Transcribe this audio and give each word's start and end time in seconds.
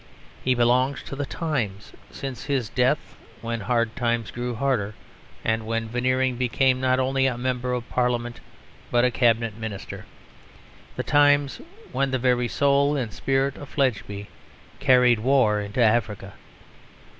He 0.43 0.55
belongs 0.55 1.03
to 1.03 1.15
the 1.15 1.27
times 1.27 1.93
since 2.09 2.45
his 2.45 2.69
death 2.69 3.15
when 3.41 3.59
Hard 3.59 3.95
Times 3.95 4.31
grew 4.31 4.55
harder, 4.55 4.95
and 5.45 5.67
when 5.67 5.89
Veneering 5.89 6.37
became 6.37 6.81
not 6.81 6.99
only 6.99 7.27
a 7.27 7.37
Member 7.37 7.71
of 7.73 7.87
Parliament, 7.87 8.39
but 8.89 9.05
a 9.05 9.11
Cabinet 9.11 9.55
Minister; 9.57 10.07
the 10.95 11.03
times 11.03 11.61
when 11.91 12.09
the 12.09 12.17
very 12.17 12.47
soul 12.47 12.95
and 12.97 13.13
spirit 13.13 13.55
of 13.57 13.69
Fledgeby 13.69 14.27
carried 14.79 15.19
war 15.19 15.61
into 15.61 15.83
Africa. 15.83 16.33